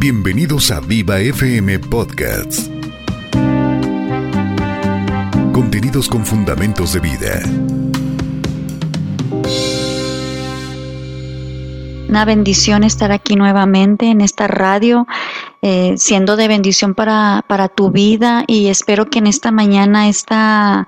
[0.00, 2.70] Bienvenidos a Viva FM Podcasts.
[5.52, 7.42] Contenidos con fundamentos de vida.
[12.08, 15.06] Una bendición estar aquí nuevamente en esta radio,
[15.62, 20.86] eh, siendo de bendición para, para, tu vida y espero que en esta mañana esta,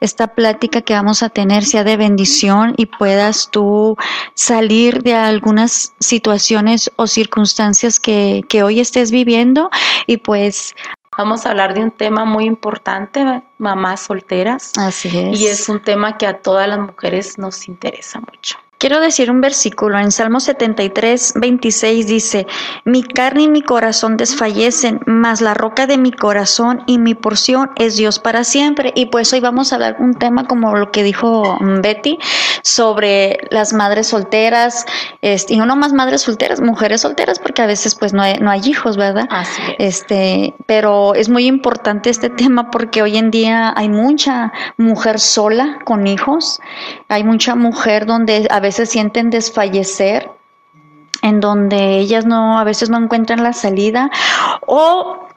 [0.00, 3.96] esta plática que vamos a tener sea de bendición y puedas tú
[4.34, 9.70] salir de algunas situaciones o circunstancias que, que hoy estés viviendo
[10.06, 10.74] y pues
[11.18, 14.72] Vamos a hablar de un tema muy importante, mamás solteras.
[14.78, 15.38] Así es.
[15.38, 18.56] Y es un tema que a todas las mujeres nos interesa mucho.
[18.82, 22.48] Quiero decir un versículo en Salmo 73, 26 dice,
[22.84, 27.70] mi carne y mi corazón desfallecen, mas la roca de mi corazón y mi porción
[27.76, 28.92] es Dios para siempre.
[28.96, 32.18] Y pues hoy vamos a hablar un tema como lo que dijo Betty
[32.62, 34.84] sobre las madres solteras,
[35.20, 38.50] este, y no más madres solteras, mujeres solteras, porque a veces pues no hay, no
[38.50, 39.28] hay hijos, ¿verdad?
[39.30, 40.02] Así es.
[40.02, 45.78] Este, pero es muy importante este tema porque hoy en día hay mucha mujer sola
[45.84, 46.60] con hijos,
[47.08, 50.30] hay mucha mujer donde a veces se sienten desfallecer,
[51.22, 54.10] en donde ellas no, a veces no encuentran la salida,
[54.66, 55.28] o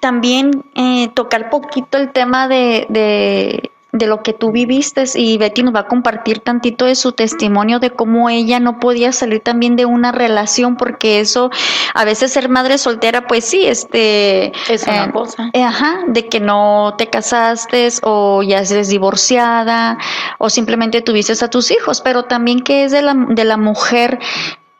[0.00, 5.74] también eh, tocar poquito el tema de, de, lo que tú viviste y Betty nos
[5.74, 9.86] va a compartir tantito de su testimonio de cómo ella no podía salir también de
[9.86, 11.50] una relación porque eso
[11.94, 15.50] a veces ser madre soltera pues sí este es una eh, cosa.
[15.52, 19.98] eh, ajá de que no te casaste o ya eres divorciada
[20.38, 24.18] o simplemente tuviste a tus hijos pero también que es de la, de la mujer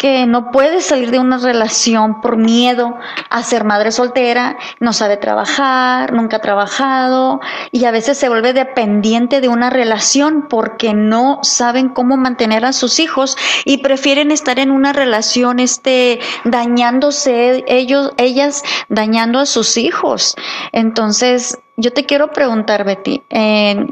[0.03, 2.97] que no puede salir de una relación por miedo
[3.31, 8.53] a ser madre soltera, no sabe trabajar, nunca ha trabajado y a veces se vuelve
[8.53, 14.59] dependiente de una relación porque no saben cómo mantener a sus hijos y prefieren estar
[14.59, 20.35] en una relación este dañándose ellos ellas dañando a sus hijos.
[20.73, 23.87] Entonces, yo te quiero preguntar, Betty, eh,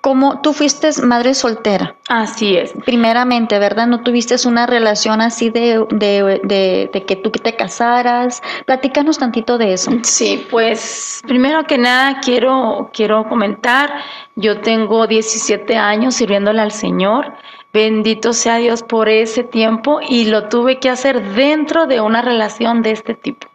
[0.00, 1.94] como tú fuiste madre soltera.
[2.08, 2.72] Así es.
[2.84, 3.86] Primeramente, ¿verdad?
[3.86, 8.42] No tuviste una relación así de, de, de, de, que tú te casaras.
[8.66, 9.90] Platícanos tantito de eso.
[10.02, 13.92] Sí, pues primero que nada quiero, quiero comentar,
[14.36, 17.34] yo tengo 17 años sirviéndole al Señor.
[17.72, 22.82] Bendito sea Dios por ese tiempo y lo tuve que hacer dentro de una relación
[22.82, 23.46] de este tipo.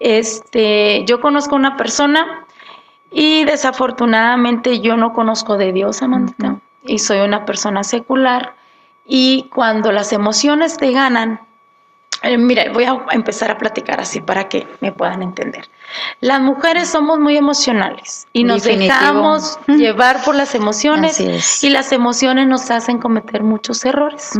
[0.00, 2.46] Este, yo conozco una persona
[3.10, 6.60] y desafortunadamente yo no conozco de Dios, Amandita, uh -huh.
[6.82, 8.54] y soy una persona secular.
[9.06, 11.40] Y cuando las emociones te ganan,
[12.22, 15.68] eh, mira, voy a empezar a platicar así para que me puedan entender.
[16.20, 18.98] Las mujeres somos muy emocionales y nos Definitivo.
[18.98, 21.20] dejamos llevar por las emociones
[21.62, 24.32] y las emociones nos hacen cometer muchos errores.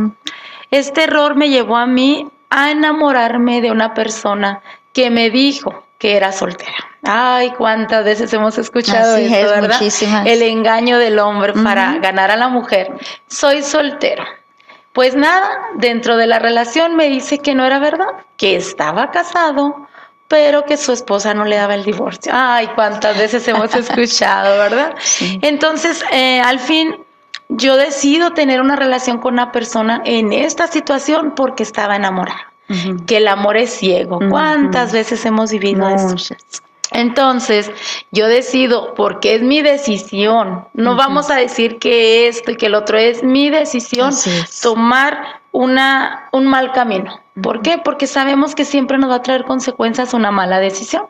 [0.71, 4.61] Este error me llevó a mí a enamorarme de una persona
[4.93, 6.88] que me dijo que era soltera.
[7.03, 9.79] Ay, cuántas veces hemos escuchado Así eso, es, ¿verdad?
[9.79, 10.27] Muchísimas.
[10.27, 11.63] El engaño del hombre uh -huh.
[11.63, 12.91] para ganar a la mujer.
[13.27, 14.23] Soy soltero.
[14.93, 19.87] Pues nada, dentro de la relación me dice que no era verdad, que estaba casado,
[20.27, 22.31] pero que su esposa no le daba el divorcio.
[22.35, 24.95] Ay, cuántas veces hemos escuchado, ¿verdad?
[24.99, 25.39] Sí.
[25.41, 26.97] Entonces, eh, al fin,
[27.49, 32.51] yo decido tener una relación con una persona en esta situación porque estaba enamorada.
[32.69, 33.05] Uh -huh.
[33.05, 34.17] Que el amor es ciego.
[34.17, 34.29] Uh -huh.
[34.29, 36.35] ¿Cuántas veces hemos vivido no, eso?
[36.91, 37.71] Entonces,
[38.11, 40.97] yo decido, porque es mi decisión, no uh -huh.
[40.97, 44.61] vamos a decir que esto y que el otro es mi decisión, es.
[44.61, 47.19] tomar una, un mal camino.
[47.41, 47.77] ¿Por qué?
[47.77, 51.03] Porque sabemos que siempre nos va a traer consecuencias una mala decisión.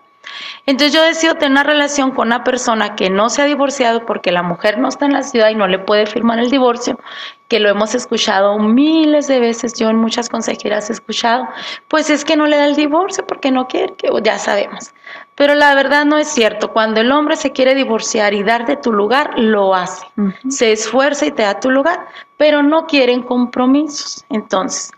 [0.65, 4.31] Entonces yo decido tener una relación con una persona que no se ha divorciado porque
[4.31, 6.99] la mujer no está en la ciudad y no le puede firmar el divorcio,
[7.47, 11.47] que lo hemos escuchado miles de veces, yo en muchas consejeras he escuchado,
[11.87, 14.93] pues es que no le da el divorcio porque no quiere, que ya sabemos.
[15.33, 18.91] Pero la verdad no es cierto, cuando el hombre se quiere divorciar y darte tu
[18.91, 20.51] lugar, lo hace, uh -huh.
[20.51, 22.05] se esfuerza y te da tu lugar,
[22.37, 24.25] pero no quieren compromisos.
[24.29, 24.91] Entonces,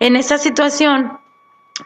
[0.00, 1.18] en esa situación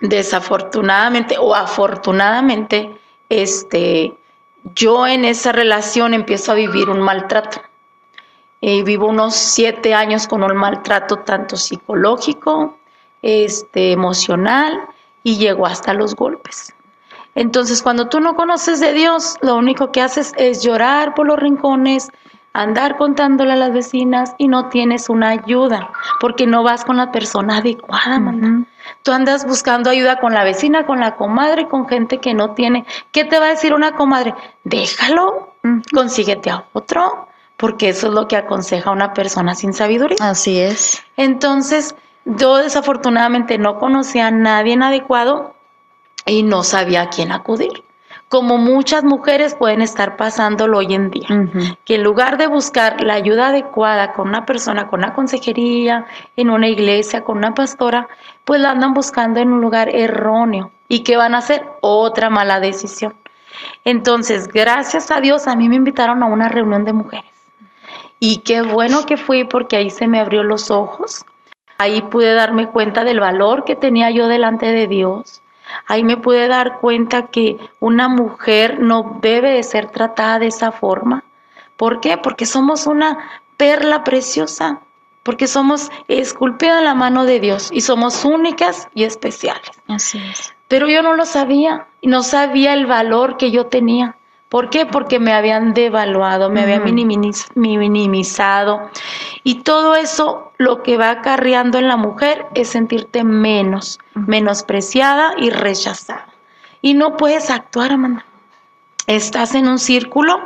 [0.01, 2.99] desafortunadamente o afortunadamente,
[3.29, 4.15] este,
[4.75, 7.63] yo en esa relación empiezo a vivir un maltrato.
[8.61, 12.77] Eh, vivo unos siete años con un maltrato tanto psicológico,
[13.23, 14.81] este, emocional
[15.23, 16.75] y llego hasta los golpes.
[17.35, 21.39] Entonces, cuando tú no conoces de Dios, lo único que haces es llorar por los
[21.39, 22.09] rincones,
[22.63, 25.91] andar contándole a las vecinas y no tienes una ayuda
[26.21, 28.49] porque no vas con la persona adecuada, mamá.
[28.49, 28.67] -huh.
[29.03, 32.85] Tú andas buscando ayuda con la vecina, con la comadre, con gente que no tiene.
[33.13, 34.35] ¿Qué te va a decir una comadre?
[34.65, 35.55] Déjalo,
[35.93, 40.17] consíguete a otro, porque eso es lo que aconseja una persona sin sabiduría.
[40.21, 41.03] Así es.
[41.17, 41.95] Entonces,
[42.25, 45.55] yo desafortunadamente no conocía a nadie adecuado
[46.27, 47.85] y no sabía a quién acudir.
[48.29, 51.29] Como muchas mujeres pueden estar pasándolo hoy en día,
[51.85, 56.05] que en lugar de buscar la ayuda adecuada con una persona, con una consejería,
[56.37, 58.07] en una iglesia, con una pastora,
[58.45, 60.73] pues la andan buscando en un lugar erróneo.
[60.89, 61.65] ¿Y qué van a hacer?
[61.81, 63.15] Otra mala decisión.
[63.85, 67.31] Entonces, gracias a Dios, a mí me invitaron a una reunión de mujeres.
[68.21, 71.25] Y qué bueno que fui porque ahí se me abrió los ojos.
[71.79, 75.43] Ahí pude darme cuenta del valor que tenía yo delante de Dios.
[75.87, 80.73] Ahí me pude dar cuenta que una mujer no debe de ser tratada de esa
[80.73, 81.25] forma.
[81.77, 82.19] ¿Por qué?
[82.19, 83.19] Porque somos una
[83.57, 84.81] perla preciosa,
[85.23, 89.71] porque somos esculpida en la mano de Dios y somos únicas y especiales.
[89.87, 90.55] Así es.
[90.69, 94.18] Pero yo no lo sabía, y no sabía el valor que yo tenía.
[94.49, 94.87] ¿Por qué?
[94.87, 96.83] Porque me habían devaluado, me habían
[97.55, 98.91] minimizado.
[99.45, 105.51] Y todo eso lo que va acarreando en la mujer es sentirte menos, menospreciada y
[105.51, 106.29] rechazada.
[106.81, 108.25] Y no puedes actuar, Amanda.
[109.07, 110.39] Estás en un círculo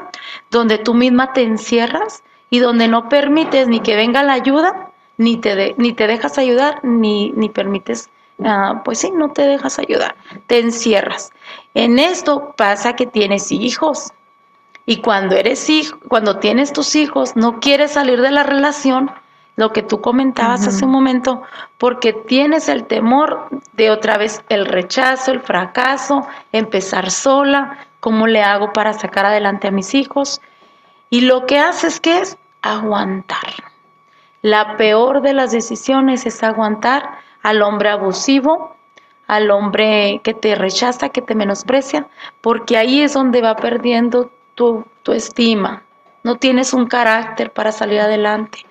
[0.50, 5.36] donde tú misma te encierras y donde no permites ni que venga la ayuda, ni
[5.36, 8.10] te, ni te dejas ayudar, ni, ni permites
[8.44, 11.32] Ah, pues sí, no te dejas ayudar, te encierras.
[11.74, 14.12] En esto pasa que tienes hijos
[14.84, 19.10] y cuando eres hijo, cuando tienes tus hijos, no quieres salir de la relación,
[19.56, 21.42] lo que tú comentabas hace un momento,
[21.78, 28.42] porque tienes el temor de otra vez el rechazo, el fracaso, empezar sola, ¿cómo le
[28.42, 30.40] hago para sacar adelante a mis hijos?
[31.10, 33.46] Y lo que haces que es aguantar.
[34.40, 38.76] La peor de las decisiones es aguantar al hombre abusivo,
[39.26, 42.06] al hombre que te rechaza, que te menosprecia,
[42.40, 45.82] porque ahí es donde va perdiendo tu, tu estima.
[46.22, 48.66] No tienes un carácter para salir adelante.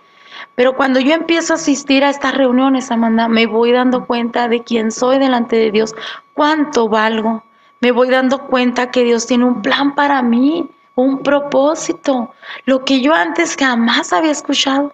[0.55, 4.63] Pero cuando yo empiezo a asistir a estas reuniones, Amanda, me voy dando cuenta de
[4.63, 5.93] quién soy delante de Dios,
[6.33, 7.43] cuánto valgo.
[7.79, 12.33] Me voy dando cuenta que Dios tiene un plan para mí, un propósito,
[12.65, 14.93] lo que yo antes jamás había escuchado.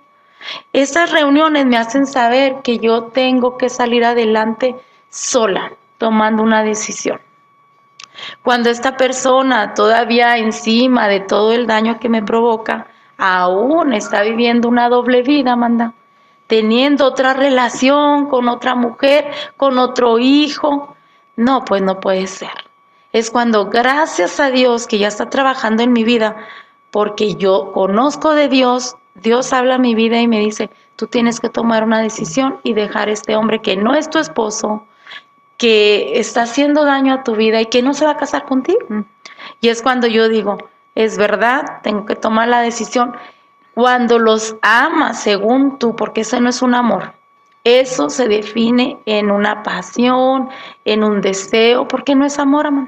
[0.73, 4.75] Esas reuniones me hacen saber que yo tengo que salir adelante
[5.09, 7.19] sola, tomando una decisión.
[8.44, 14.69] Cuando esta persona todavía encima de todo el daño que me provoca, aún está viviendo
[14.69, 15.94] una doble vida, manda,
[16.47, 20.95] teniendo otra relación con otra mujer, con otro hijo,
[21.35, 22.50] no, pues no puede ser.
[23.11, 26.35] Es cuando gracias a Dios que ya está trabajando en mi vida,
[26.91, 31.39] porque yo conozco de Dios, Dios habla a mi vida y me dice, tú tienes
[31.39, 34.85] que tomar una decisión y dejar a este hombre que no es tu esposo,
[35.57, 38.79] que está haciendo daño a tu vida y que no se va a casar contigo.
[39.59, 40.57] Y es cuando yo digo,
[40.93, 43.15] es verdad, tengo que tomar la decisión.
[43.73, 47.13] Cuando los amas según tú, porque eso no es un amor,
[47.63, 50.49] eso se define en una pasión,
[50.85, 52.87] en un deseo, porque no es amor, amor.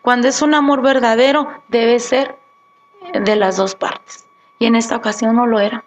[0.00, 2.38] Cuando es un amor verdadero, debe ser
[3.12, 4.25] de las dos partes
[4.58, 5.84] y en esta ocasión no lo era.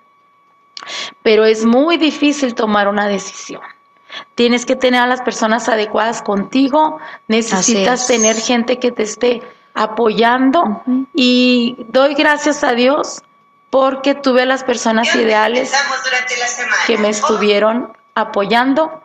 [1.24, 3.62] Pero es muy difícil tomar una decisión.
[4.36, 9.42] Tienes que tener a las personas adecuadas contigo, necesitas tener gente que te esté
[9.75, 10.81] apoyando
[11.13, 13.21] y doy gracias a Dios
[13.69, 15.72] porque tuve a las personas ideales
[16.88, 19.04] que me estuvieron apoyando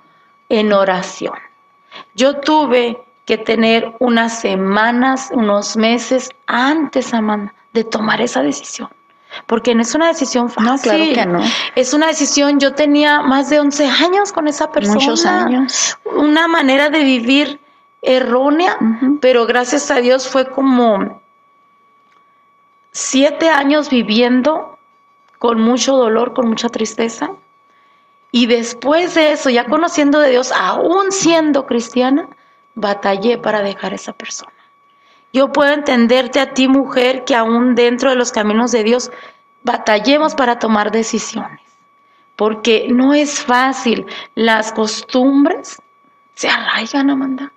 [0.48, 1.34] en oración.
[2.14, 8.88] Yo tuve que tener unas semanas, unos meses antes, Amanda, de tomar esa decisión
[9.46, 10.70] porque no es una decisión fácil.
[10.70, 11.40] No, claro que no.
[11.74, 14.94] Es una decisión, yo tenía más de 11 años con esa persona.
[14.96, 15.98] Muchos años.
[16.04, 17.60] Una manera de vivir
[18.02, 18.76] errónea,
[19.20, 21.22] pero gracias a Dios fue como
[22.92, 24.78] siete años viviendo
[25.38, 27.30] con mucho dolor, con mucha tristeza.
[28.30, 32.28] Y después de eso, ya conociendo de Dios, aún siendo cristiana,
[32.74, 34.52] batallé para dejar a esa persona.
[35.34, 39.10] Yo puedo entenderte a ti, mujer, que aún dentro de los caminos de Dios
[39.64, 41.60] batallemos para tomar decisiones,
[42.36, 44.06] porque no es fácil.
[44.36, 45.82] Las costumbres
[46.36, 47.52] se arraigan, Amanda.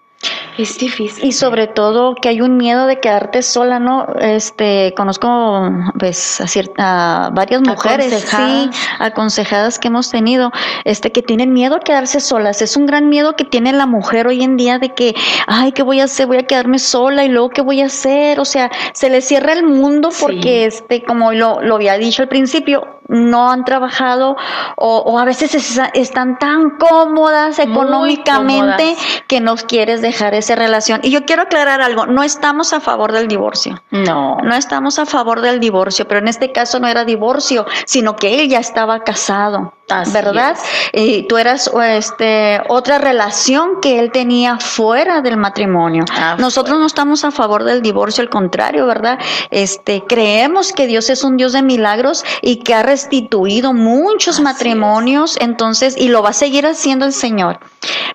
[0.58, 1.26] Es difícil.
[1.26, 4.08] Y sobre todo que hay un miedo de quedarte sola, ¿no?
[4.20, 8.76] Este, conozco pues a, cierta, varias mujeres, aconsejadas.
[8.76, 10.52] sí, aconsejadas que hemos tenido,
[10.84, 12.62] este, que tienen miedo a quedarse solas.
[12.62, 15.84] Es un gran miedo que tiene la mujer hoy en día de que, ay, ¿qué
[15.84, 16.28] voy a hacer?
[16.28, 18.40] Voy a quedarme sola y luego ¿qué voy a hacer?
[18.40, 22.30] O sea, se le cierra el mundo porque, este, como lo, lo había dicho al
[22.30, 24.36] principio, no han trabajado
[24.76, 28.96] o, a veces están tan cómodas económicamente
[29.28, 31.00] que nos quieres dejar esa relación.
[31.04, 33.82] Y yo quiero aclarar algo, no estamos a favor del divorcio.
[33.92, 34.38] No.
[34.44, 38.40] No estamos a favor del divorcio, pero en este caso no era divorcio, sino que
[38.40, 39.74] él ya estaba casado.
[40.12, 40.58] ¿verdad?
[40.92, 46.04] Y tú eras este, otra relación que él tenía fuera del matrimonio.
[46.12, 49.18] Ah, Nosotros no estamos a favor del divorcio, al contrario, ¿verdad?
[49.50, 55.38] Este, creemos que Dios es un Dios de milagros y que ha restituido muchos matrimonios,
[55.40, 57.60] entonces, y lo va a seguir haciendo el Señor.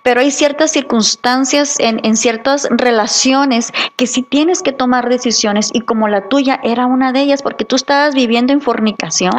[0.02, 5.82] Pero hay ciertas circunstancias en, en ciertas relaciones que sí tienes que tomar decisiones y
[5.82, 9.32] como la tuya era una de ellas, porque tú estabas viviendo en fornicación,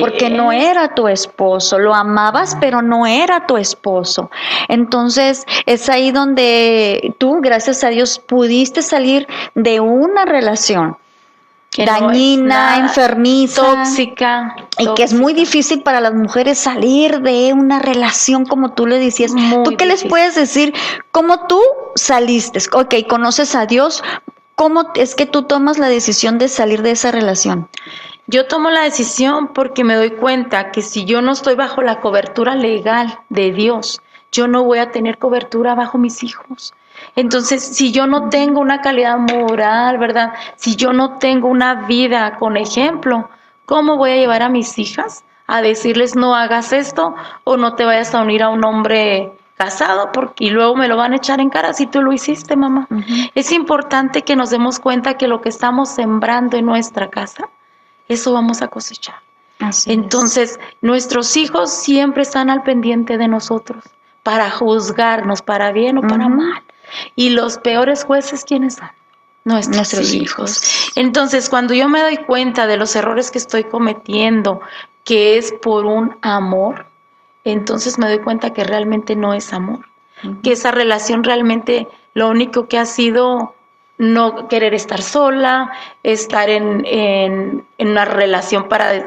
[0.00, 4.30] porque no era tu esposo lo amabas, pero no era tu esposo.
[4.68, 10.96] Entonces es ahí donde tú, gracias a Dios, pudiste salir de una relación.
[11.84, 18.44] Dañina, enfermiza, tóxica, y que es muy difícil para las mujeres salir de una relación
[18.44, 19.32] como tú le decías.
[19.64, 20.74] ¿Tú qué les puedes decir?
[21.10, 21.60] ¿Cómo tú
[21.94, 22.58] saliste?
[22.72, 24.02] Ok, conoces a Dios,
[24.54, 27.68] ¿cómo es que tú tomas la decisión de salir de esa relación?
[28.26, 32.00] Yo tomo la decisión porque me doy cuenta que si yo no estoy bajo la
[32.00, 36.74] cobertura legal de Dios, yo no voy a tener cobertura bajo mis hijos.
[37.16, 40.32] Entonces, si yo no tengo una calidad moral, ¿verdad?
[40.56, 43.28] Si yo no tengo una vida con ejemplo,
[43.66, 47.14] ¿cómo voy a llevar a mis hijas a decirles no hagas esto
[47.44, 50.96] o no te vayas a unir a un hombre casado porque y luego me lo
[50.96, 52.86] van a echar en cara si tú lo hiciste, mamá?
[53.34, 57.48] Es importante que nos demos cuenta que lo que estamos sembrando en nuestra casa
[58.08, 59.16] eso vamos a cosechar.
[59.86, 63.84] Entonces, nuestros hijos siempre están al pendiente de nosotros
[64.22, 66.62] para juzgarnos para bien o para mal.
[67.16, 68.88] Y los peores jueces, ¿quiénes son?
[69.44, 70.62] Nuestros, hijos.
[70.94, 74.60] Entonces, cuando yo me doy cuenta de los errores que estoy cometiendo,
[75.04, 76.84] que es por un amor,
[77.44, 79.86] entonces me doy cuenta que realmente no es amor,
[80.42, 83.54] que esa relación realmente lo único que ha sido
[83.96, 89.04] no querer estar sola, estar en, en, una relación para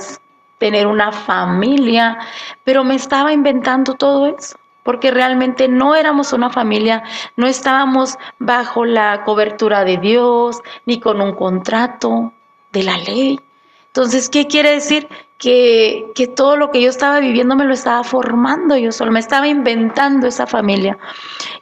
[0.58, 2.18] tener una familia,
[2.64, 7.04] pero me estaba inventando todo eso, porque realmente no éramos una familia,
[7.36, 12.34] no estábamos bajo la cobertura de Dios, ni con un contrato
[12.72, 13.40] de la ley.
[13.88, 15.08] Entonces, ¿qué quiere decir?
[15.38, 19.20] Que, que, todo lo que yo estaba viviendo me lo estaba formando yo solo, me
[19.20, 21.00] estaba inventando esa familia.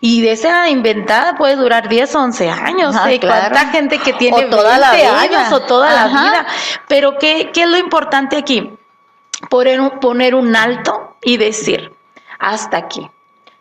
[0.01, 2.93] Y de esa inventada puede durar 10 o 11 años.
[2.95, 6.45] Ah, ¿Cuánta gente que tiene toda 20 la años o toda la vida?
[6.89, 8.69] Pero ¿qué, ¿qué es lo importante aquí?
[9.49, 11.93] Poner un, poner un alto y decir,
[12.39, 13.09] hasta aquí.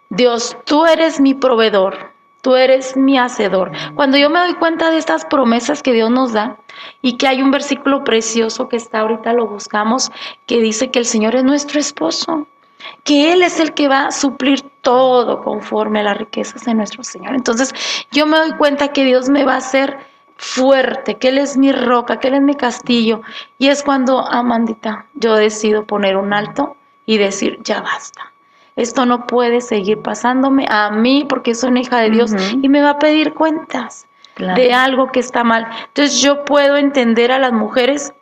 [0.08, 3.72] Dios, tú eres mi proveedor, tú eres mi hacedor.
[3.94, 6.56] Cuando yo me doy cuenta de estas promesas que Dios nos da
[7.02, 10.10] y que hay un versículo precioso que está ahorita, lo buscamos,
[10.46, 12.46] que dice que el Señor es nuestro esposo
[13.04, 17.02] que Él es el que va a suplir todo conforme a las riquezas de nuestro
[17.02, 17.34] Señor.
[17.34, 17.74] Entonces
[18.10, 19.98] yo me doy cuenta que Dios me va a hacer
[20.36, 23.22] fuerte, que Él es mi roca, que Él es mi castillo.
[23.58, 28.32] Y es cuando, Amandita, yo decido poner un alto y decir, ya basta.
[28.78, 32.32] Esto no puede seguir pasándome a mí porque soy una hija de Dios
[32.62, 34.06] y me va a pedir cuentas
[34.36, 35.66] de algo que está mal.
[35.88, 38.14] Entonces yo puedo entender a las mujeres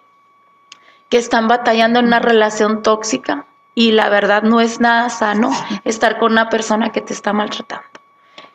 [1.09, 3.47] que están batallando en una relación tóxica,
[3.77, 5.51] y la verdad no es nada sano
[5.85, 7.87] estar con una persona que te está maltratando.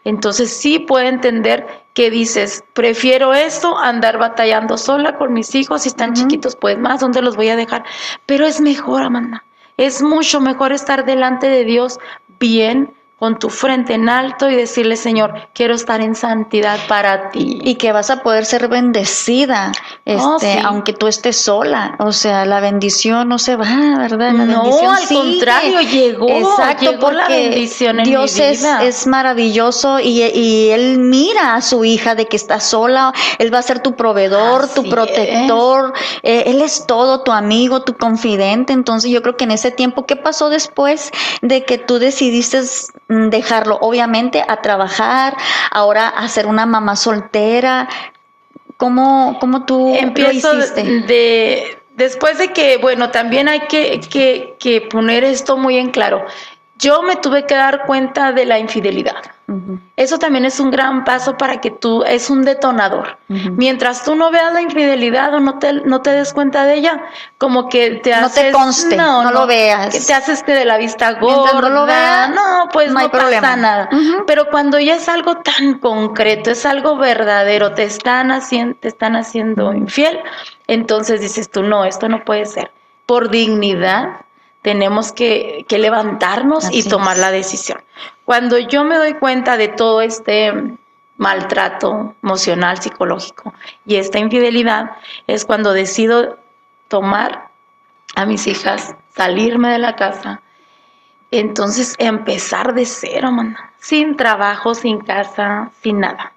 [0.04, 5.90] Entonces sí puedo entender que dices, prefiero esto, andar batallando sola con mis hijos, si
[5.90, 7.86] están chiquitos, pues más, ¿dónde los voy a dejar?
[8.26, 9.46] Pero es mejor, Amanda,
[9.82, 12.00] es mucho mejor estar delante de Dios
[12.40, 17.60] bien, con tu frente en alto y decirle, Señor, quiero estar en santidad para ti.
[17.62, 19.72] Y que vas a poder ser bendecida,
[20.08, 21.98] oh, este, aunque tú estés sola.
[22.00, 24.34] O sea, la bendición no se va, ¿verdad?
[24.34, 26.30] La no, al contrario, llegó.
[26.30, 28.82] Exacto, llegó la bendición en Dios mi vida.
[28.82, 33.14] Es, es maravilloso y, y, Él mira a su hija de que está sola.
[33.38, 35.94] Él va a ser tu proveedor, tu protector.
[36.24, 38.74] Eh, él es todo, tu amigo, tu confidente.
[38.74, 41.12] Entonces, yo creo que en ese tiempo, ¿qué pasó después
[41.44, 42.64] de que tú decidiste
[43.12, 45.36] dejarlo, obviamente, a trabajar,
[45.70, 47.88] ahora a ser una mamá soltera.
[48.78, 50.84] ¿Cómo, cómo tú Empiezo lo hiciste?
[50.84, 56.26] De, después de que, bueno, también hay que, que, que poner esto muy en claro.
[56.82, 59.22] Yo me tuve que dar cuenta de la infidelidad.
[59.98, 63.18] Eso también es un gran paso para que tú, es un detonador.
[63.28, 67.04] Mientras tú no veas la infidelidad o no te, no te des cuenta de ella,
[67.38, 68.46] como que te haces...
[68.46, 69.94] No te conste, no, lo veas.
[69.94, 71.62] Que te haces que de la vista gorda.
[71.62, 73.90] no lo veas, no, pues no, pasa nada.
[74.26, 79.16] Pero cuando ya es algo tan concreto, es algo verdadero, te están haciendo, te están
[79.16, 80.20] haciendo infiel,
[80.66, 82.72] entonces dices tú, no, esto no puede ser.
[83.06, 84.22] Por dignidad,
[84.62, 87.82] tenemos que, levantarnos y tomar la decisión.
[88.26, 90.54] Cuando yo me doy cuenta de todo este
[91.18, 93.54] maltrato emocional, psicológico
[93.86, 94.92] y esta infidelidad,
[95.28, 96.38] es cuando decido
[96.88, 97.50] tomar
[98.16, 100.42] a mis hijas, salirme de la casa
[101.32, 103.30] Entonces, empezar de cero.
[103.80, 106.34] Sin trabajo, sin casa, sin nada.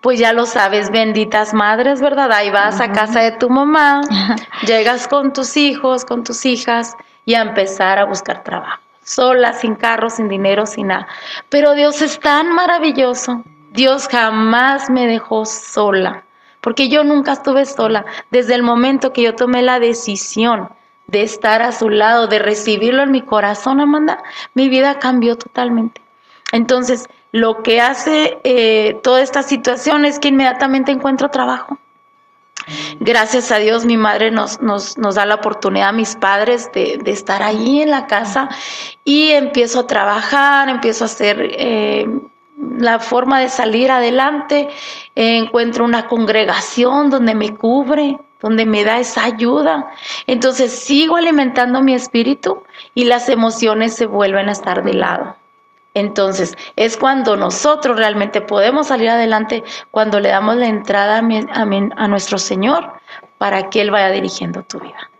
[0.00, 2.30] Pues ya lo sabes, benditas madres, ¿verdad?
[2.32, 4.00] Ahí vas a casa de tu mamá,
[4.66, 8.80] llegas con tus hijos, con tus hijas y a empezar a buscar trabajo.
[9.04, 11.08] Sola, sin carro, sin dinero, sin nada.
[11.48, 13.42] Pero Dios es tan maravilloso.
[13.72, 16.24] Dios jamás me dejó sola,
[16.60, 18.04] porque yo nunca estuve sola.
[18.30, 20.68] Desde el momento que yo tomé la decisión
[21.06, 24.22] de estar a su lado, de recibirlo en mi corazón, Amanda,
[24.54, 26.00] mi vida cambió totalmente.
[26.52, 31.78] Entonces, lo que hace eh, toda esta situación es que inmediatamente encuentro trabajo.
[33.04, 37.10] Gracias a Dios mi madre nos, nos, nos da la oportunidad, mis padres, de, de,
[37.10, 38.48] estar ahí en la casa
[39.04, 42.06] y empiezo a trabajar, empiezo a hacer eh,
[42.78, 44.68] la forma de salir adelante,
[45.16, 49.90] encuentro una congregación donde me cubre, donde me da esa ayuda.
[50.28, 52.62] Entonces sigo alimentando mi espíritu
[52.94, 55.36] y las emociones se vuelven a estar de lado.
[55.94, 62.38] Entonces es cuando nosotros realmente podemos salir adelante, cuando le damos la entrada a, nuestro
[62.38, 62.92] Señor
[63.38, 65.10] para que Él vaya dirigiendo tu vida.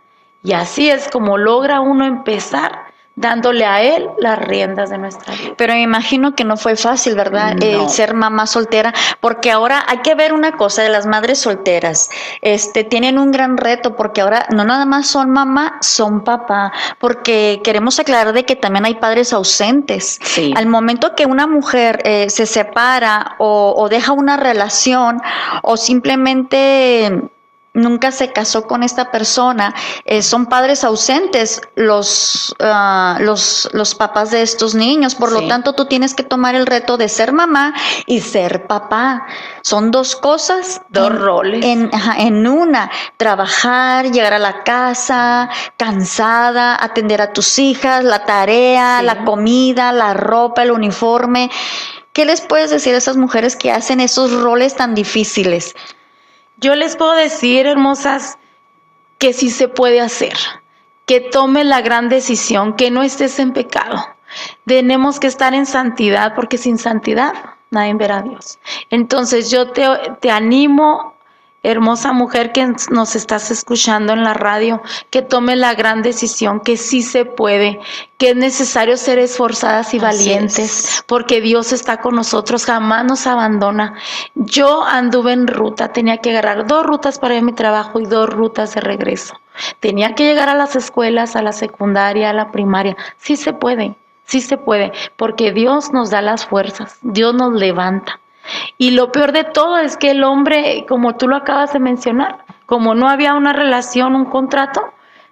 [0.43, 2.82] Y así es como logra uno empezar
[3.15, 5.53] dándole a él las riendas de nuestra vida.
[5.55, 7.61] Pero me imagino que no fue fácil, ¿verdad?
[7.61, 12.09] El ser mamá soltera, porque ahora hay que ver una cosa de las madres solteras.
[12.41, 17.61] Este tienen un gran reto porque ahora no nada más son mamá, son papá, porque
[17.63, 20.19] queremos aclarar de que también hay padres ausentes.
[20.55, 25.21] Al momento que una mujer eh, se separa o, o deja una relación
[25.61, 27.29] o simplemente
[27.73, 29.73] nunca se casó con esta persona,
[30.05, 35.15] eh, son padres ausentes los, uh, los, los, papás de estos niños.
[35.15, 37.73] Por lo tanto, tú tienes que tomar el reto de ser mamá
[38.05, 39.25] y ser papá.
[39.61, 40.81] Son dos cosas.
[40.89, 41.65] Dos roles.
[41.65, 49.01] En, en una, trabajar, llegar a la casa, cansada, atender a tus hijas, la tarea,
[49.01, 51.49] la comida, la ropa, el uniforme.
[52.13, 55.73] ¿Qué les puedes decir a esas mujeres que hacen esos roles tan difíciles?
[56.63, 58.37] Yo les puedo decir, hermosas,
[59.17, 60.31] que sí se puede hacer,
[61.05, 63.97] que tome la gran decisión, que no estés en pecado.
[64.65, 67.33] Tenemos que estar en santidad, porque sin santidad
[67.69, 68.59] nadie verá a Dios.
[68.89, 69.85] Entonces yo te,
[70.21, 71.15] te animo
[71.63, 76.75] hermosa mujer que nos estás escuchando en la radio, que tome la gran decisión, que
[76.75, 77.79] sí se puede,
[78.17, 83.95] que es necesario ser esforzadas y valientes, porque Dios está con nosotros, jamás nos abandona.
[84.35, 88.05] Yo anduve en ruta, tenía que agarrar dos rutas para ir a mi trabajo y
[88.05, 89.39] dos rutas de regreso.
[89.79, 92.97] Tenía que llegar a las escuelas, a la secundaria, a la primaria.
[93.17, 93.95] Sí se puede,
[94.25, 98.19] sí se puede, porque Dios nos da las fuerzas, Dios nos levanta.
[98.77, 102.45] Y lo peor de todo es que el hombre, como tú lo acabas de mencionar,
[102.65, 104.81] como no había una relación, un contrato,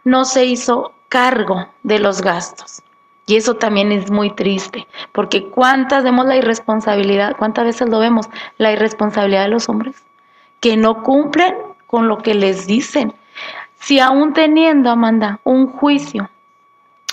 [0.03, 2.81] no se hizo cargo de los gastos.
[3.27, 8.29] Y eso también es muy triste, porque cuántas vemos la irresponsabilidad, cuántas veces lo vemos,
[8.57, 10.03] la irresponsabilidad de los hombres,
[10.59, 11.55] que no cumplen
[11.87, 13.13] con lo que les dicen.
[13.75, 16.29] Si aún teniendo, Amanda, un juicio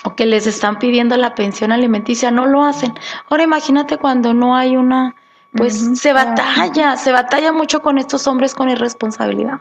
[0.05, 2.95] o que les están pidiendo la pensión alimenticia, no lo hacen.
[3.29, 5.15] Ahora imagínate cuando no hay una
[5.59, 9.61] pues se batalla, se batalla mucho con estos hombres con irresponsabilidad.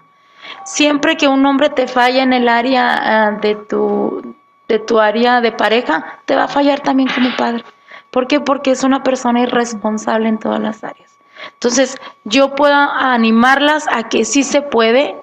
[0.64, 4.36] Siempre que un hombre te falla en el área ah, de tu
[4.68, 7.64] de tu área de pareja, te va a fallar también como padre.
[8.12, 8.40] ¿Por qué?
[8.40, 11.18] Porque es una persona irresponsable en todas las áreas.
[11.54, 15.16] Entonces, yo puedo animarlas a que sí se puede,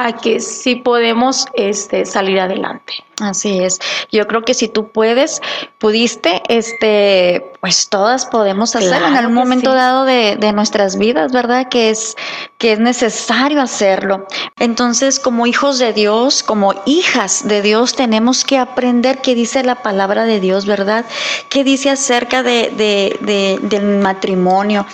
[0.00, 2.94] a que sí podemos este, salir adelante.
[3.20, 3.78] Así es.
[4.10, 5.42] Yo creo que si tú puedes,
[5.76, 11.68] pudiste, este, pues todas podemos hacerlo en algún momento dado de, de, nuestras vidas, ¿verdad?
[11.68, 12.16] Que es,
[12.56, 14.26] que es necesario hacerlo.
[14.58, 19.82] Entonces, como hijos de Dios, como hijas de Dios, tenemos que aprender qué dice la
[19.82, 21.04] palabra de Dios, ¿verdad?
[21.50, 24.86] ¿Qué dice acerca de, de del matrimonio?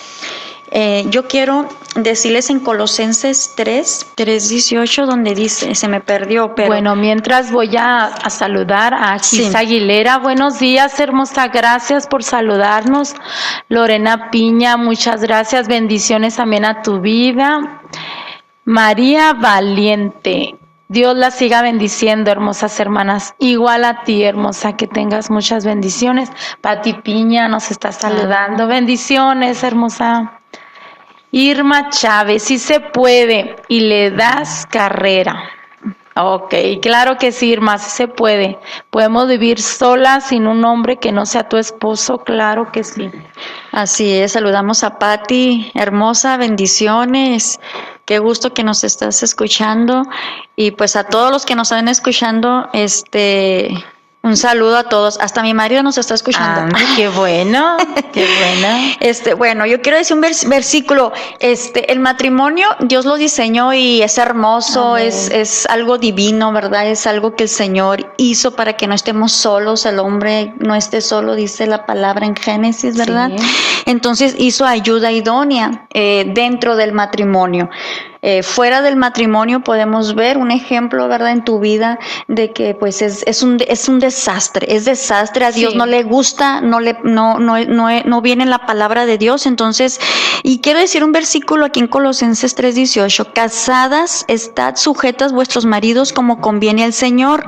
[0.71, 6.67] Eh, yo quiero decirles en Colosenses 3, 3, 18, donde dice, se me perdió, pero...
[6.67, 10.17] Bueno, mientras voy a, saludar a Gisa Aguilera.
[10.17, 13.15] Buenos días, hermosa, gracias por saludarnos.
[13.69, 17.81] Lorena Piña, muchas gracias, bendiciones también a tu vida.
[18.65, 20.55] María Valiente,
[20.89, 23.33] Dios la siga bendiciendo, hermosas hermanas.
[23.39, 26.29] Igual a ti, hermosa, que tengas muchas bendiciones.
[26.61, 28.67] Pati Piña nos está saludando.
[28.67, 30.41] Bendiciones, hermosa.
[31.37, 35.43] Irma Chávez, sí se puede y le das carrera.
[36.15, 38.57] Ok, claro que sí, Irma, sí se puede.
[38.89, 43.11] Podemos vivir sola sin un hombre que no sea tu esposo, claro que sí.
[43.71, 47.59] Así es, saludamos a Patti, hermosa, bendiciones.
[48.05, 50.01] Qué gusto que nos estás escuchando
[50.55, 53.85] y pues a todos los que nos están escuchando, este
[54.27, 55.17] Un saludo a todos.
[55.21, 56.75] Hasta mi marido nos está escuchando.
[56.97, 57.77] qué bueno,
[58.11, 58.77] qué bueno.
[58.99, 61.13] Este, bueno, yo quiero decir un versículo.
[61.39, 66.87] Este, el matrimonio, Dios lo diseñó y es hermoso, es, es algo divino, ¿verdad?
[66.87, 70.99] Es algo que el Señor hizo para que no estemos solos, el hombre no esté
[70.99, 73.31] solo, dice la palabra en Génesis, ¿verdad?
[73.85, 77.69] Entonces hizo ayuda idónea eh, dentro del matrimonio.
[78.21, 81.31] Eh, fuera del matrimonio podemos ver un ejemplo, ¿verdad?
[81.31, 85.51] En tu vida de que pues es, es, un, es un desastre, es desastre, a
[85.51, 89.45] Dios no le gusta, no, le, no, no, no, no viene la palabra de Dios,
[89.45, 89.99] entonces,
[90.41, 96.41] y quiero decir un versículo aquí en Colosenses 3:18, casadas, estad sujetas vuestros maridos como
[96.41, 97.45] conviene al Señor.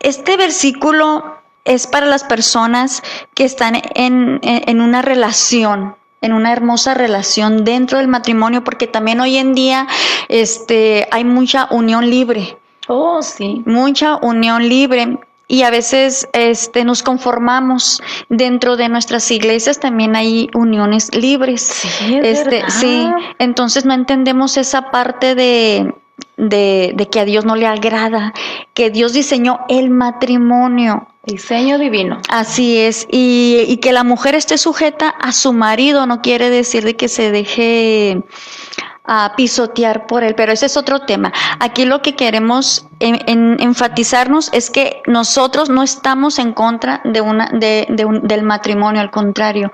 [0.00, 3.02] Este versículo es para las personas
[3.34, 9.20] que están en, en una relación, en una hermosa relación dentro del matrimonio, porque también
[9.20, 9.86] hoy en día
[10.28, 12.58] este, hay mucha unión libre.
[12.88, 13.62] Oh, sí.
[13.66, 15.18] Mucha unión libre.
[15.50, 21.62] Y a veces este, nos conformamos dentro de nuestras iglesias, también hay uniones libres.
[21.62, 23.08] Sí, este, sí.
[23.38, 25.94] Entonces no entendemos esa parte de,
[26.36, 28.32] de, de, que a Dios no le agrada,
[28.74, 32.20] que Dios diseñó el matrimonio Diseño divino.
[32.30, 33.06] Así es.
[33.10, 37.30] Y, que la mujer esté sujeta a su marido no quiere decir de que se
[37.30, 38.22] deje
[39.04, 41.30] a ah, pisotear por él, pero ese es otro tema.
[41.60, 47.86] Aquí lo que queremos enfatizarnos es que nosotros no estamos en contra de una de,
[48.22, 49.70] del matrimonio, al contrario.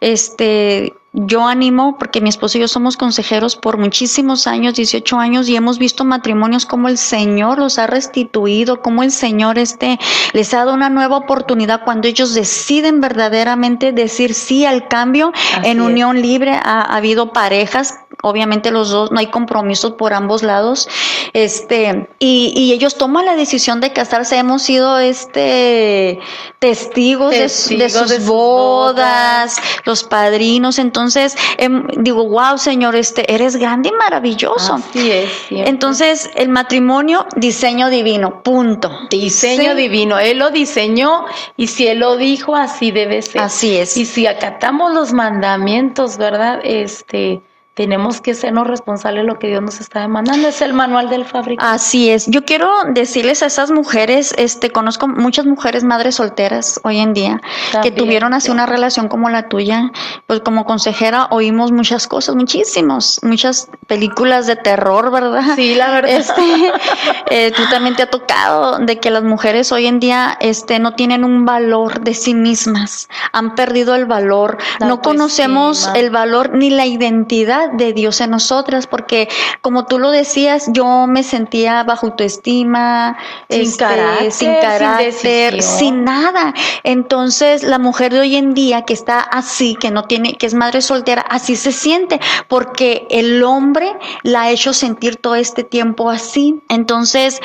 [0.00, 5.48] Este yo animo, porque mi esposo y yo somos consejeros por muchísimos años, 18 años,
[5.48, 10.00] y hemos visto matrimonios como el Señor los ha restituido, como el Señor este,
[10.32, 15.32] les ha dado una nueva oportunidad cuando ellos deciden verdaderamente decir sí al cambio.
[15.62, 20.88] en unión libre ha, habido parejas, obviamente los dos, no hay compromisos por ambos lados,
[21.32, 24.36] este, y, y ellos toman la decisión de casarse.
[24.36, 26.18] Hemos sido este
[26.58, 33.90] testigos, de, sus bodas, los padrinos, entonces entonces, em, digo, wow, Señor, este, eres grande
[33.90, 34.74] y maravilloso.
[34.74, 35.28] Así es.
[35.50, 38.90] Entonces, el matrimonio, diseño divino, punto.
[39.10, 40.18] Diseño divino.
[40.18, 41.26] Él lo diseñó
[41.58, 43.42] y si Él lo dijo, así debe ser.
[43.42, 43.98] Así es.
[43.98, 46.60] Y si acatamos los mandamientos, ¿verdad?
[46.64, 47.42] Este,
[47.74, 50.46] tenemos que sernos responsables de lo que Dios nos está demandando.
[50.46, 51.74] Es el manual del fabricante.
[51.74, 52.26] Así es.
[52.28, 57.40] Yo quiero decirles a esas mujeres, este, conozco muchas mujeres madres solteras hoy en día
[57.82, 59.90] que tuvieron así una relación como la tuya.
[60.26, 65.42] Pues como consejera oímos muchas cosas, muchísimos, muchas películas de terror, ¿verdad?
[65.56, 66.12] Sí, la verdad.
[66.12, 66.42] Este,
[67.30, 70.94] eh, tú también te ha tocado de que las mujeres hoy en día, este, no
[70.94, 76.70] tienen un valor de sí mismas, han perdido el valor, no conocemos el valor ni
[76.70, 79.28] la identidad de Dios en nosotras, porque
[79.60, 83.16] como tú lo decías, yo me sentía bajo autoestima,
[83.48, 86.54] sin este, carácter, sin, carácter sin, nada.
[86.82, 90.54] Entonces, la mujer de hoy en día que está así, que no tiene, que es
[90.54, 96.10] madre soltera, así se siente, porque el hombre la ha hecho sentir todo este tiempo
[96.10, 96.60] así.
[96.68, 97.40] Entonces,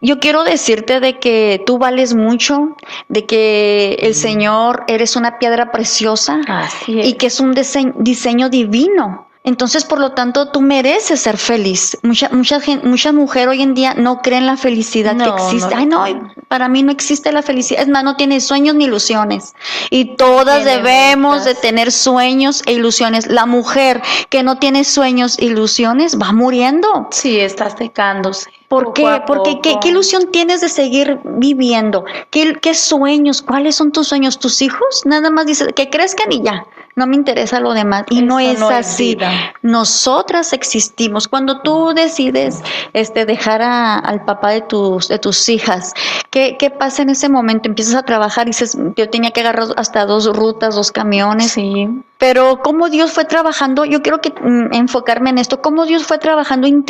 [0.00, 2.76] yo quiero decirte de que tú vales mucho,
[3.08, 6.40] de que el Señor eres una piedra preciosa
[6.86, 11.98] y que es un diseño divino entonces, por lo tanto, tú mereces ser feliz.
[12.02, 15.74] Mucha, mucha, gente, mucha mujer hoy en día no cree en la felicidad que existe.
[15.74, 16.02] Ay, no,
[16.48, 17.82] para mí no existe la felicidad.
[17.82, 19.54] Es más, no tiene sueños ni ilusiones.
[19.90, 23.26] Y todas debemos de tener sueños e ilusiones.
[23.26, 27.08] La mujer que no tiene sueños e ilusiones va muriendo.
[27.10, 28.50] Sí, está secándose.
[28.68, 29.22] ¿Por qué?
[29.26, 32.06] Porque ¿qué, ¿qué, ilusión tienes de seguir viviendo?
[32.30, 33.42] ¿Qué, ¿Qué sueños?
[33.42, 34.38] ¿Cuáles son tus sueños?
[34.38, 35.02] ¿Tus hijos?
[35.04, 38.04] Nada más dice que crezcan y ya no me interesa lo demás.
[38.10, 39.16] Y no es así.
[39.62, 41.28] Nosotras existimos.
[41.28, 42.60] Cuando tú decides
[42.92, 45.92] este, dejar al papá de tus, de tus hijas,
[46.30, 47.68] ¿qué, ¿qué, pasa en ese momento?
[47.68, 51.52] Empiezas a trabajar y dices, yo tenía que agarrar hasta dos rutas, dos camiones.
[51.52, 51.88] Sí.
[52.18, 56.18] Pero cómo Dios fue trabajando, yo quiero que mm, enfocarme en esto, cómo Dios fue
[56.18, 56.84] trabajando en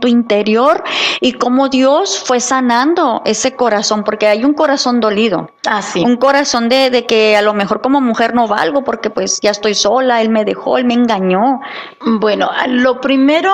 [0.00, 0.82] tu, interior
[1.20, 5.50] y cómo Dios fue sanando ese corazón, porque hay un corazón dolido.
[5.68, 6.02] Así.
[6.04, 9.50] Un corazón de, de que a lo mejor como mujer no valgo porque pues ya
[9.50, 11.60] estoy sola, él me dejó, él me engañó.
[12.00, 13.52] Bueno, lo primero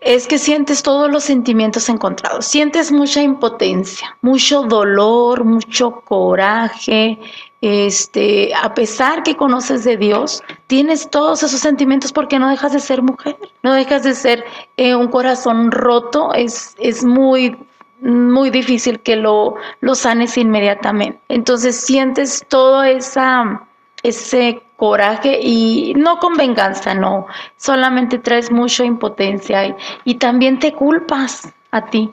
[0.00, 2.46] es que sientes todos los sentimientos encontrados.
[2.46, 7.18] Sientes mucha impotencia, mucho dolor, mucho coraje,
[7.60, 12.80] este, a pesar que conoces de Dios, tienes todos esos sentimientos porque no dejas de
[12.80, 14.44] ser mujer, no dejas de ser
[14.76, 17.56] eh, un corazón roto, es, es muy
[18.00, 21.18] muy difícil que lo, lo sanes inmediatamente.
[21.28, 23.66] Entonces sientes todo esa,
[24.04, 30.72] ese coraje y no con venganza, no, solamente traes mucha impotencia y, y también te
[30.72, 32.08] culpas a ti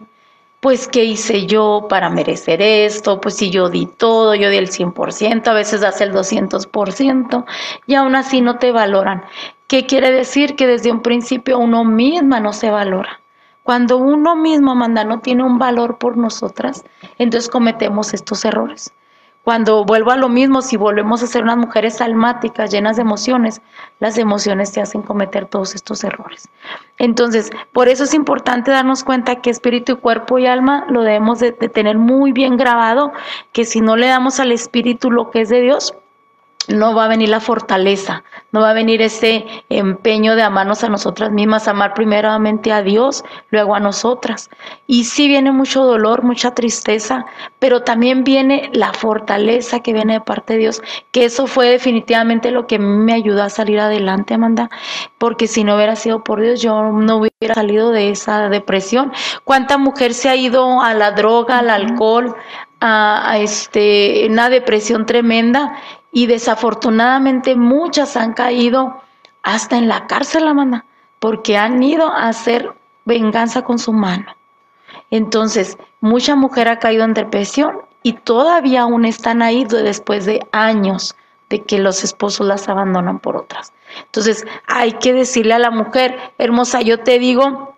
[0.66, 4.72] pues qué hice yo para merecer esto, pues si yo di todo, yo di el
[4.72, 7.46] 100%, a veces das el 200%
[7.86, 9.24] y aún así no te valoran.
[9.68, 10.56] ¿Qué quiere decir?
[10.56, 13.22] Que desde un principio uno misma no se valora.
[13.62, 16.84] Cuando uno mismo, manda no tiene un valor por nosotras,
[17.20, 18.92] entonces cometemos estos errores.
[19.46, 23.62] Cuando vuelvo a lo mismo, si volvemos a ser unas mujeres almáticas, llenas de emociones,
[24.00, 26.50] las emociones te hacen cometer todos estos errores.
[26.98, 31.38] Entonces, por eso es importante darnos cuenta que espíritu y cuerpo y alma lo debemos
[31.42, 33.14] de, de tener muy bien grabado,
[33.52, 35.94] que si no le damos al espíritu lo que es de Dios,
[36.68, 40.90] no va a venir la fortaleza, no va a venir ese empeño de amarnos a
[40.90, 44.50] nosotras mismas, amar primeramente a Dios, luego a nosotras.
[44.88, 47.26] Y sí viene mucho dolor, mucha tristeza,
[47.60, 52.52] pero también viene la fortaleza que viene de parte de Dios, que eso fue definitivamente
[52.52, 54.70] lo que me ayudó a salir adelante, Amanda,
[55.18, 59.12] porque si no hubiera sido por Dios, yo no hubiera salido de esa depresión.
[59.44, 62.36] ¿Cuánta mujer se ha ido a la droga, al alcohol,
[62.86, 65.78] a, este, una depresión tremenda?
[66.16, 69.02] y desafortunadamente muchas han caído
[69.44, 70.86] hasta en la cárcel, Amanda,
[71.20, 72.72] porque han ido a hacer
[73.04, 74.34] venganza con su mano.
[75.12, 81.18] Entonces, mucha mujer ha caído en depresión y todavía aún están ahí después de años
[81.50, 83.74] de que los esposos las abandonan por otras.
[84.06, 87.76] Entonces, hay que decirle a la mujer, hermosa, yo te digo,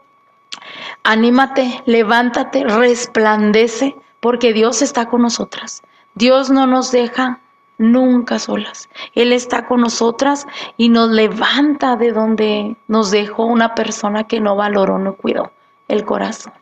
[1.02, 5.82] anímate, levántate, resplandece, porque Dios está con nosotras.
[6.16, 7.40] Dios no nos deja
[7.78, 8.90] nunca solas.
[9.14, 14.56] Él está con nosotras y nos levanta de donde nos dejó una persona que no
[14.56, 15.52] valoró, no cuidó
[15.88, 16.54] el corazón.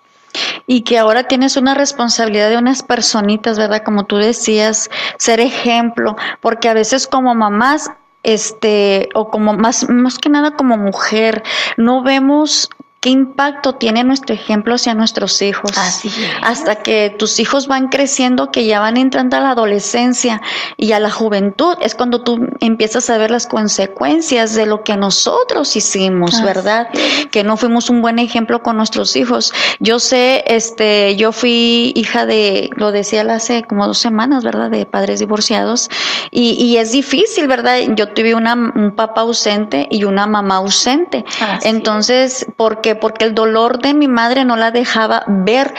[0.68, 3.84] Y que ahora tienes una responsabilidad de unas personitas, ¿verdad?
[3.84, 7.90] Como tú decías, ser ejemplo, porque a veces como mamás
[8.24, 11.44] este o como más más que nada como mujer
[11.78, 12.70] no vemos
[13.06, 15.78] qué impacto tiene nuestro ejemplo hacia nuestros hijos.
[15.78, 16.10] Así
[16.42, 20.42] Hasta que tus hijos van creciendo, que ya van entrando a la adolescencia
[20.76, 24.98] y a la juventud, es cuando tú empiezas a ver las consecuencias de lo que
[24.98, 26.88] nosotros hicimos, ¿verdad?
[27.30, 29.54] Que no fuimos un buen ejemplo con nuestros hijos.
[29.80, 34.72] Yo sé, este, yo fui hija de, lo decía hace como dos semanas, ¿verdad?
[34.72, 35.92] De padres divorciados
[36.32, 37.78] y, y es difícil, ¿verdad?
[37.96, 41.24] Yo tuve una, un papá ausente y una mamá ausente.
[41.62, 45.74] Entonces, porque porque el dolor de mi madre no la dejaba ver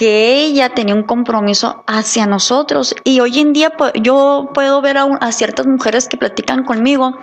[0.00, 2.94] que ella tenía un compromiso hacia nosotros.
[3.04, 7.18] Y hoy en día yo puedo ver a, ciertas mujeres que platican conmigo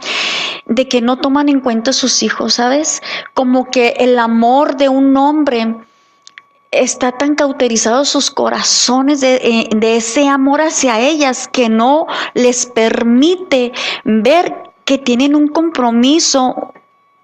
[0.67, 3.01] de que no toman en cuenta a sus hijos, ¿sabes?
[3.33, 5.75] Como que el amor de un hombre
[6.69, 12.05] está tan cauterizado sus corazones de, eh, de ese amor hacia ellas que no
[12.36, 13.71] les permite
[14.03, 14.53] ver
[14.86, 16.73] que tienen un compromiso,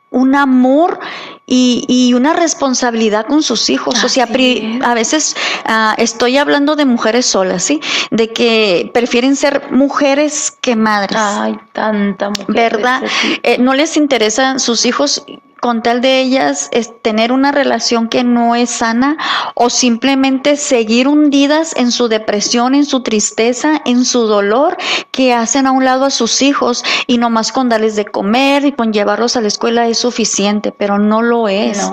[0.09, 0.99] un amor
[1.45, 4.03] y, y, una responsabilidad con sus hijos.
[4.03, 5.35] o sea, a veces
[5.67, 7.81] uh, estoy hablando de mujeres solas, ¿sí?
[8.11, 11.17] De que prefieren ser mujeres que madres.
[11.19, 12.45] Ay, tanta mujer.
[12.47, 13.03] ¿Verdad?
[13.43, 15.25] Eh, no les interesan sus hijos
[15.63, 19.15] con tal de ellas es tener una relación que no es sana
[19.55, 24.75] o simplemente seguir hundidas en su depresión, en su tristeza, en su dolor,
[25.11, 28.73] que hacen a un lado a sus hijos y nomás con darles de comer y
[28.73, 31.89] con llevarlos a la escuela es suficiente, pero no lo es.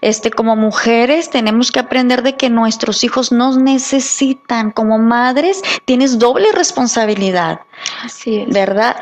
[0.00, 4.72] Este, como mujeres tenemos que aprender de que nuestros hijos nos necesitan.
[4.72, 7.60] Como madres tienes doble responsabilidad.
[8.02, 8.48] Así es.
[8.48, 8.96] ¿Verdad?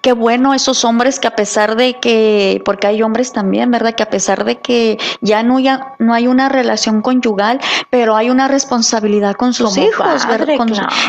[0.00, 3.94] Qué bueno esos hombres que a pesar de que, porque hay hombres también, ¿verdad?
[3.94, 7.60] Que a pesar de que ya no, ya, no hay una relación conyugal,
[7.90, 10.56] pero hay una responsabilidad con sus hijos, ¿verdad?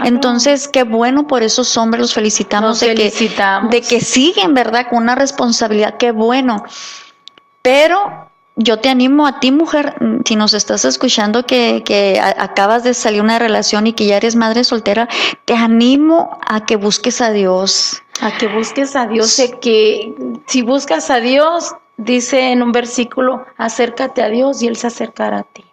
[0.04, 3.70] Entonces, qué bueno por esos hombres, los felicitamos, de, felicitamos.
[3.70, 4.88] Que, de que siguen, ¿verdad?
[4.90, 6.64] Con una responsabilidad, qué bueno.
[7.62, 12.94] Pero yo te animo a ti, mujer, si nos estás escuchando que, que acabas de
[12.94, 15.08] salir una relación y que ya eres madre soltera,
[15.46, 18.02] te animo a que busques a Dios.
[18.22, 20.14] A que busques a Dios, sé que
[20.48, 25.40] si buscas a Dios, dice en un versículo, acércate a Dios y Él se acercará
[25.40, 25.66] a ti.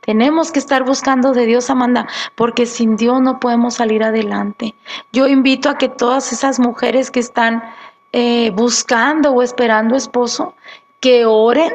[0.00, 4.74] Tenemos que estar buscando de Dios, Amanda, porque sin Dios no podemos salir adelante.
[5.12, 7.62] Yo invito a que todas esas mujeres que están
[8.12, 10.54] eh, buscando o esperando esposo,
[11.00, 11.70] que oren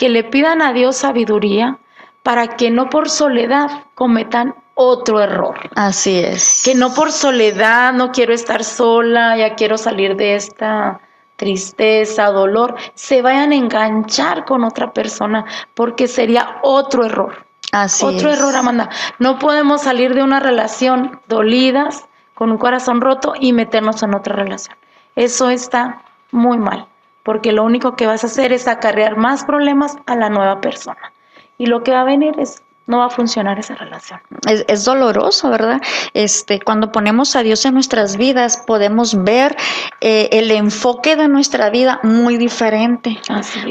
[0.00, 1.78] que le pidan a Dios sabiduría
[2.22, 5.58] para que no por soledad cometan otro error.
[5.76, 6.62] Así es.
[6.64, 11.02] Que no por soledad, no quiero estar sola, ya quiero salir de esta
[11.36, 17.44] tristeza, dolor, se vayan a enganchar con otra persona, porque sería otro error.
[17.70, 18.88] Así otro error, Amanda.
[19.18, 24.34] No podemos salir de una relación dolidas, con un corazón roto y meternos en otra
[24.34, 24.78] relación.
[25.14, 26.86] Eso está muy mal
[27.22, 31.12] porque lo único que vas a hacer es acarrear más problemas a la nueva persona.
[31.58, 34.20] Y lo que va a venir es no va a funcionar esa relación.
[34.46, 35.80] Es, es, doloroso, ¿verdad?
[36.12, 39.56] Este, cuando ponemos a Dios en nuestras vidas, podemos ver
[40.00, 43.18] eh, el enfoque de nuestra vida muy diferente,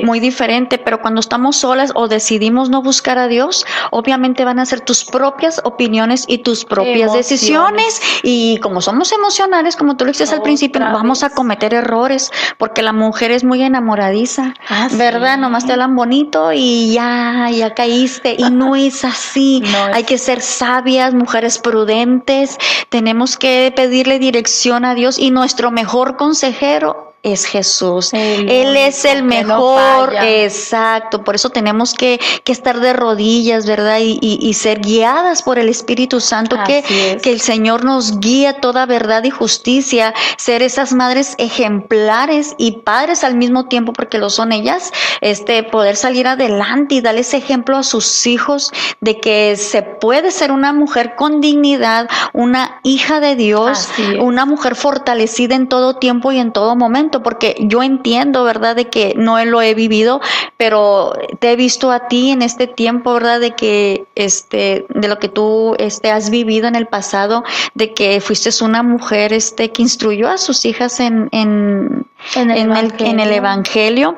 [0.04, 0.78] muy diferente.
[0.78, 5.04] Pero cuando estamos solas o decidimos no buscar a Dios, obviamente van a ser tus
[5.04, 8.02] propias opiniones y tus propias decisiones.
[8.24, 12.82] Y como somos emocionales, como tú lo dijiste al principio, vamos a cometer errores, porque
[12.82, 14.54] la mujer es muy enamoradiza,
[14.94, 15.38] ¿verdad?
[15.38, 18.36] Nomás te hablan bonito y ya, ya caíste.
[18.38, 19.64] Y no es así.
[19.94, 22.58] Hay que ser sabias, mujeres prudentes.
[22.90, 28.14] Tenemos que pedirle dirección a Dios y nuestro mejor consejero es Jesús.
[28.14, 30.14] Él es el mejor.
[30.22, 31.24] exacto.
[31.24, 34.00] Por eso tenemos que, que, estar de rodillas, ¿verdad?
[34.02, 36.58] Y, y, ser guiadas por el Espíritu Santo.
[36.66, 36.84] Que,
[37.22, 40.14] que, el Señor nos guíe toda verdad y justicia.
[40.38, 44.92] Ser esas madres ejemplares y padres al mismo tiempo, porque lo son ellas.
[45.22, 50.52] Este, poder salir adelante y darles ejemplo a sus hijos de que se puede ser
[50.52, 56.40] una mujer con dignidad, una hija de Dios, una mujer fortalecida en todo tiempo y
[56.40, 60.22] en todo momento porque yo entiendo, ¿verdad?, de que no lo he vivido,
[60.58, 65.20] pero te he visto a ti en este tiempo, ¿verdad?, de que, este, de lo
[65.20, 67.44] que tú, este, has vivido en el pasado,
[67.74, 72.94] de que fuiste una mujer, este, que instruyó a sus hijas en, en, en, el,
[73.00, 74.16] en el, Evangelio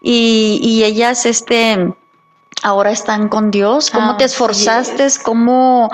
[0.00, 1.92] y, y ellas, este,
[2.62, 3.90] ahora están con Dios?
[3.90, 5.06] ¿Cómo te esforzaste?
[5.22, 5.90] ¿Cómo,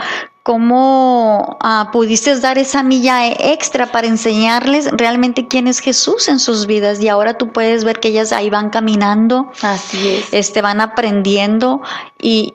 [0.50, 6.66] cómo ah, pudiste dar esa milla extra para enseñarles realmente quién es Jesús en sus
[6.66, 7.00] vidas.
[7.00, 11.82] Y ahora tú puedes ver que ellas ahí van caminando, así es, este van aprendiendo
[12.20, 12.54] y,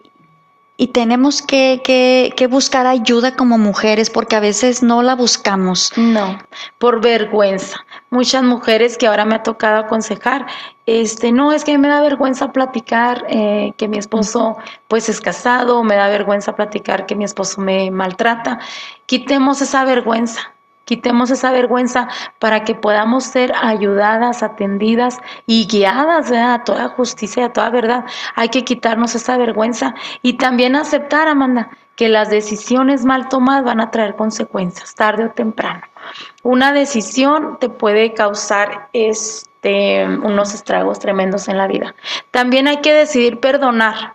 [0.77, 5.93] y tenemos que, que, que, buscar ayuda como mujeres porque a veces no la buscamos.
[5.95, 6.38] No,
[6.77, 7.85] por vergüenza.
[8.09, 10.45] Muchas mujeres que ahora me ha tocado aconsejar,
[10.85, 14.57] este, no, es que me da vergüenza platicar eh, que mi esposo
[14.88, 18.59] pues es casado, me da vergüenza platicar que mi esposo me maltrata.
[19.05, 20.54] Quitemos esa vergüenza
[20.86, 22.08] Quitemos esa vergüenza
[22.39, 28.06] para que podamos ser ayudadas, atendidas y guiadas a toda justicia, a toda verdad.
[28.36, 33.82] Hay que quitarnos esa vergüenza y también aceptar, Amanda, que las decisiones mal tomadas van
[33.82, 35.82] a traer consecuencias, tarde o temprano.
[36.43, 41.95] Una decisión te puede causar este, unos estragos tremendos en la vida.
[42.32, 44.13] También hay que decidir perdonar.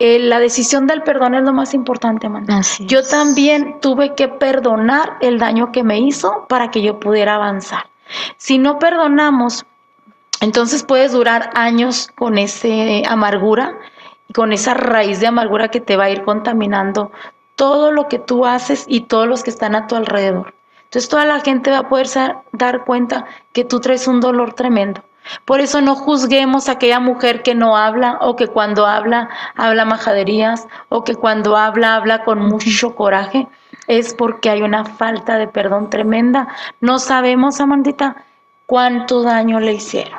[0.00, 2.60] Eh, la decisión del perdón es lo más importante, Amanda.
[2.80, 7.88] yo también tuve que perdonar el daño que me hizo para que yo pudiera avanzar.
[8.36, 9.66] Si no perdonamos,
[10.40, 12.68] entonces puedes durar años con esa
[13.08, 13.76] amargura,
[14.34, 17.10] con esa raíz de amargura que te va a ir contaminando
[17.56, 20.54] todo lo que tú haces y todos los que están a tu alrededor.
[20.84, 22.06] Entonces toda la gente va a poder
[22.52, 25.02] dar cuenta que tú traes un dolor tremendo.
[25.44, 29.84] Por eso no juzguemos a aquella mujer que no habla o que cuando habla habla
[29.84, 33.46] majaderías o que cuando habla habla con mucho coraje.
[33.86, 36.48] Es porque hay una falta de perdón tremenda.
[36.80, 38.24] No sabemos, Amandita,
[38.66, 40.18] cuánto daño le hicieron.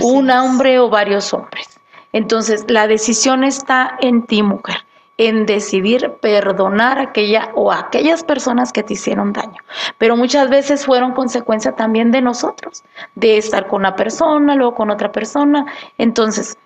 [0.00, 1.78] un hombre o varios hombres.
[2.12, 4.76] Entonces, la decisión está en ti, mujer
[5.16, 9.62] en decidir perdonar aquella o aquellas personas que te hicieron daño.
[9.98, 12.82] Pero muchas veces fueron consecuencia también de nosotros,
[13.14, 15.66] de estar con una persona, luego con otra persona.
[15.98, 16.58] Entonces,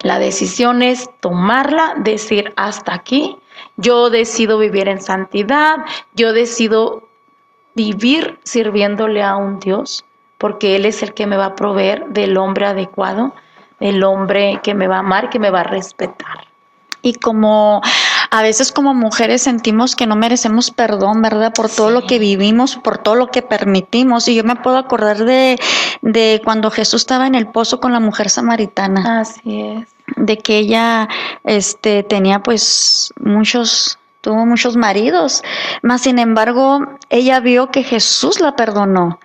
[0.00, 3.38] la decisión es tomarla, decir hasta aquí,
[3.76, 5.76] yo decido vivir en santidad,
[6.14, 7.08] yo decido
[7.74, 10.04] vivir sirviéndole a un Dios,
[10.38, 13.34] porque Él es el que me va a proveer del hombre adecuado,
[13.80, 16.53] el hombre que me va a amar, que me va a respetar
[17.04, 17.82] y como
[18.30, 21.52] a veces como mujeres sentimos que no merecemos perdón, ¿verdad?
[21.52, 24.26] Por todo lo que vivimos, por todo lo que permitimos.
[24.26, 25.58] Y yo me puedo acordar de,
[26.00, 29.20] de cuando Jesús estaba en el pozo con la mujer samaritana.
[29.20, 29.88] Así es.
[30.16, 31.08] De que ella
[31.44, 35.42] este, tenía pues muchos tuvo muchos maridos,
[35.82, 39.20] mas sin embargo ella vio que Jesús la perdonó.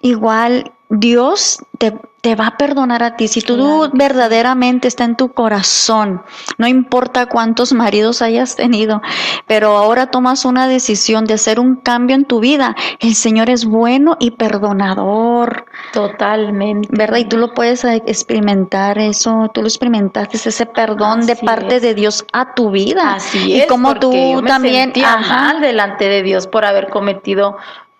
[0.00, 3.28] Igual Dios te, te, va a perdonar a ti.
[3.28, 6.22] Si tú verdaderamente está en tu corazón,
[6.56, 9.02] no importa cuántos maridos hayas tenido,
[9.46, 13.66] pero ahora tomas una decisión de hacer un cambio en tu vida, el Señor es
[13.66, 15.66] bueno y perdonador.
[15.92, 16.88] Totalmente.
[16.90, 17.18] ¿Verdad?
[17.18, 22.24] Y tú lo puedes experimentar eso, tú lo experimentaste, ese perdón de parte de Dios
[22.32, 23.14] a tu vida.
[23.16, 23.64] Así es.
[23.64, 24.92] Y como tú también...
[25.28, 27.56] mal delante de Dios por haber cometido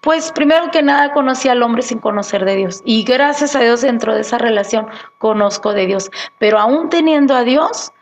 [0.08, 2.80] pues primero que nada conocí al hombre sin conocer de Dios.
[2.86, 4.86] Y gracias a Dios dentro de esa relación
[5.18, 6.10] conozco de Dios.
[6.38, 7.92] Pero aún teniendo a Dios,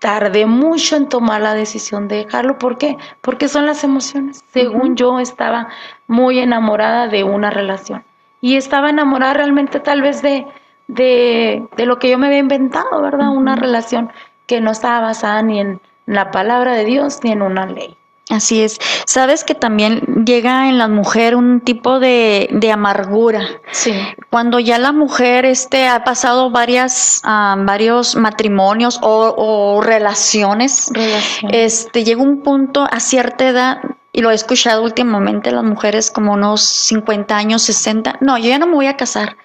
[0.00, 2.58] tardé mucho en tomar la decisión de dejarlo.
[2.58, 2.96] ¿Por qué?
[3.20, 4.42] Porque son las emociones.
[4.52, 5.68] Según yo estaba
[6.08, 8.02] muy enamorada de una relación.
[8.40, 10.48] Y estaba enamorada realmente tal vez de,
[10.88, 13.28] de, de lo que yo me había inventado, ¿verdad?
[13.28, 14.10] Una relación
[14.48, 17.96] que no estaba basada ni en la palabra de Dios ni en una ley.
[18.30, 18.78] Así es.
[19.06, 23.46] Sabes que también llega en la mujer un tipo de, de amargura.
[23.70, 23.92] Sí.
[24.30, 31.52] Cuando ya la mujer este, ha pasado varias, ah, varios matrimonios o, o relaciones, Relación.
[31.54, 33.78] este, llega un punto a cierta edad,
[34.10, 38.58] y lo he escuchado últimamente, las mujeres como unos 50 años, 60, no, yo ya
[38.58, 39.36] no me voy a casar.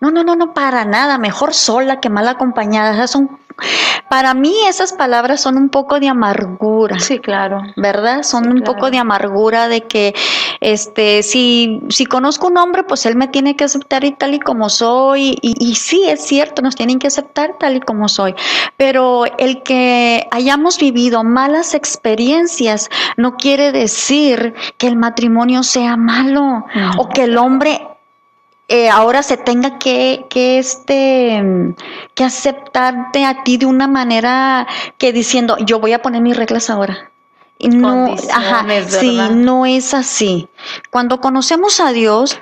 [0.00, 2.94] No, no, no, no, para nada, mejor sola que mal acompañada.
[2.94, 3.38] Esas son,
[4.08, 7.00] para mí esas palabras son un poco de amargura.
[7.00, 7.62] Sí, claro.
[7.76, 8.22] ¿verdad?
[8.22, 8.74] Son Sí, un claro.
[8.74, 10.14] poco de amargura de que,
[10.60, 14.38] este, si, si conozco un hombre, pues él me tiene que aceptar y tal y
[14.40, 15.36] como soy.
[15.42, 18.34] Y, y sí, es cierto, nos tienen que aceptar tal y como soy.
[18.76, 26.64] Pero el que hayamos vivido malas experiencias no quiere decir que el matrimonio sea malo
[26.74, 26.90] No.
[26.98, 27.80] o que el hombre
[28.68, 31.42] eh, ahora se tenga que, que este
[32.14, 34.66] que aceptarte a ti de una manera
[34.98, 37.10] que diciendo yo voy a poner mis reglas ahora.
[37.60, 40.48] Y no, ajá, sí, no es así.
[40.90, 42.38] Cuando conocemos a Dios,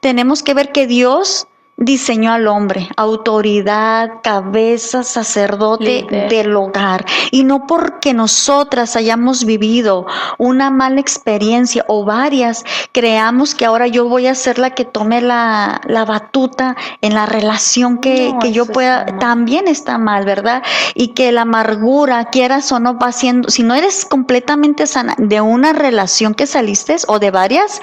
[0.00, 6.28] tenemos que ver que Dios diseñó al hombre, autoridad, cabeza, sacerdote Líder.
[6.28, 7.04] del hogar.
[7.30, 10.06] Y no porque nosotras hayamos vivido
[10.38, 15.20] una mala experiencia o varias, creamos que ahora yo voy a ser la que tome
[15.20, 20.62] la, la batuta en la relación que, No, que yo pueda, también está mal, ¿verdad?
[20.94, 25.40] Y que la amargura, quieras o no, va siendo, si no eres completamente sana de
[25.40, 27.80] una relación que saliste o de varias,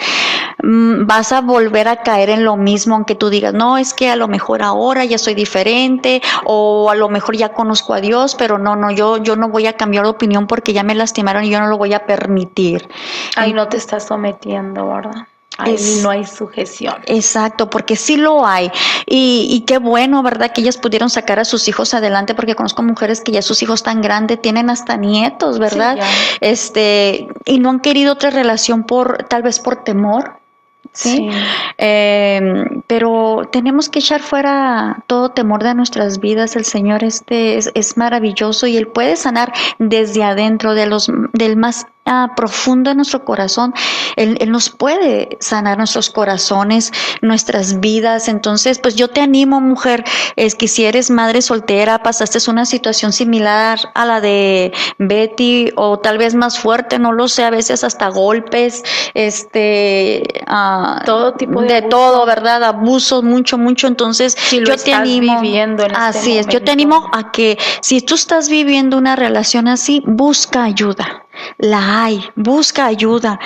[0.63, 4.15] vas a volver a caer en lo mismo, aunque tú digas, no, es que a
[4.15, 8.57] lo mejor ahora ya soy diferente, o a lo mejor ya conozco a Dios, pero
[8.57, 11.49] no, no, yo, yo no voy a cambiar de opinión porque ya me lastimaron y
[11.49, 12.87] yo no lo voy a permitir.
[13.35, 15.27] Ahí no te estás sometiendo, ¿verdad?
[15.57, 16.95] Ahí Es- no hay sujeción.
[17.05, 18.71] Exacto, porque sí lo hay.
[19.05, 20.51] Y, y qué bueno, ¿verdad?
[20.53, 23.83] Que ellas pudieron sacar a sus hijos adelante, porque conozco mujeres que ya sus hijos
[23.83, 25.97] tan grandes tienen hasta nietos, ¿verdad?
[26.39, 30.40] este, y no han querido otra relación por, tal vez por temor.
[30.93, 31.29] ¿Sí?
[31.77, 32.41] Eh,
[32.87, 36.55] pero tenemos que echar fuera todo temor de nuestras vidas.
[36.55, 41.57] El Señor este es, es maravilloso y Él puede sanar desde adentro, de los, del
[41.57, 41.87] más
[42.35, 43.73] profundo de nuestro corazón.
[44.15, 46.91] Él, Él nos puede sanar nuestros corazones,
[47.21, 48.27] nuestras vidas.
[48.27, 50.03] Entonces, pues yo te animo, mujer,
[50.35, 55.99] es que si eres madre soltera, pasaste una situación similar a la de Betty o
[55.99, 58.83] tal vez más fuerte, no lo sé, a veces hasta golpes,
[59.13, 62.63] este, ah, Todo tipo de todo, ¿verdad?
[62.63, 63.87] Abusos, mucho, mucho.
[63.87, 65.39] Entonces, Si lo yo te animo.
[65.41, 69.15] viviendo en este así es, yo te animo a que si tú estás viviendo una
[69.15, 71.20] relación así, busca ayuda.
[71.57, 73.39] La hay, busca ayuda.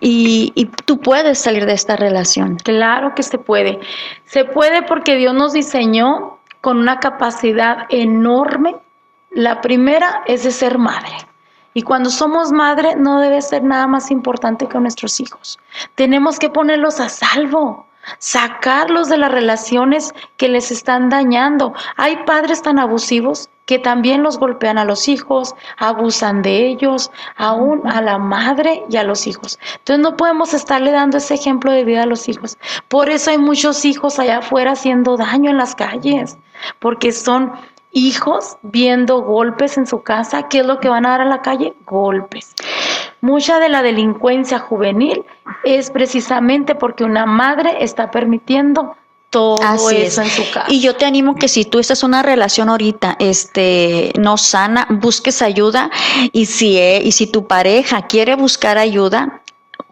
[0.00, 2.56] Y, y tú puedes salir de esta relación.
[2.56, 3.80] Claro que se puede.
[4.24, 8.76] Se puede porque Dios nos diseñó con una capacidad enorme.
[9.30, 11.14] La primera es de ser madre.
[11.74, 15.58] Y cuando somos madre no debe ser nada más importante que nuestros hijos.
[15.96, 17.88] Tenemos que ponerlos a salvo,
[18.18, 21.74] sacarlos de las relaciones que les están dañando.
[21.96, 27.82] Hay padres tan abusivos que también los golpean a los hijos, abusan de ellos, aún
[27.86, 29.58] a la madre y a los hijos.
[29.78, 32.58] Entonces no podemos estarle dando ese ejemplo de vida a los hijos.
[32.88, 36.38] Por eso hay muchos hijos allá afuera haciendo daño en las calles,
[36.78, 37.52] porque son
[37.92, 40.48] hijos viendo golpes en su casa.
[40.48, 41.74] ¿Qué es lo que van a dar a la calle?
[41.86, 42.54] Golpes.
[43.20, 45.24] Mucha de la delincuencia juvenil
[45.64, 48.96] es precisamente porque una madre está permitiendo
[49.34, 50.28] todo Así eso es.
[50.28, 50.66] en su casa.
[50.68, 54.86] Y yo te animo que si tú estás en una relación ahorita, este, no sana,
[54.88, 55.90] busques ayuda
[56.30, 59.42] y si eh, y si tu pareja quiere buscar ayuda,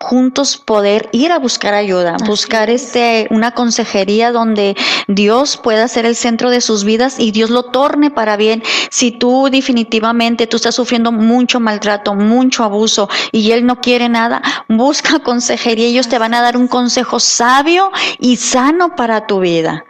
[0.03, 2.82] juntos poder ir a buscar ayuda, Así buscar es.
[2.82, 4.76] este una consejería donde
[5.09, 8.62] Dios pueda ser el centro de sus vidas y Dios lo torne para bien.
[8.90, 14.42] Si tú definitivamente tú estás sufriendo mucho maltrato, mucho abuso y él no quiere nada,
[14.68, 19.84] busca consejería, ellos te van a dar un consejo sabio y sano para tu vida.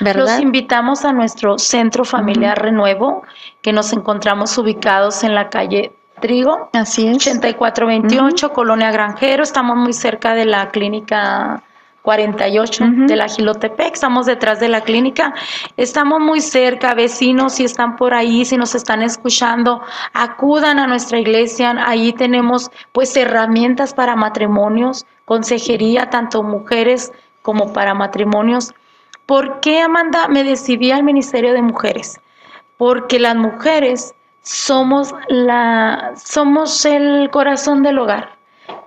[0.00, 0.36] ¿Verdad?
[0.36, 3.22] Los invitamos a nuestro centro familiar Renuevo,
[3.62, 5.92] que nos encontramos ubicados en la calle
[6.24, 7.16] Trigo, Así es.
[7.18, 9.42] 8428, Colonia Granjero.
[9.42, 11.62] Estamos muy cerca de la clínica
[12.00, 13.06] 48 Ujú.
[13.06, 13.92] de la Gilotepec.
[13.92, 15.34] Estamos detrás de la clínica.
[15.76, 19.82] Estamos muy cerca, vecinos, si están por ahí, si nos están escuchando,
[20.14, 21.76] acudan a nuestra iglesia.
[21.86, 27.12] Ahí tenemos pues herramientas para matrimonios, consejería, tanto mujeres
[27.42, 28.72] como para matrimonios.
[29.26, 32.18] ¿Por qué, Amanda, me decidí al Ministerio de Mujeres?
[32.78, 34.14] Porque las mujeres
[34.44, 38.36] somos la somos el corazón del hogar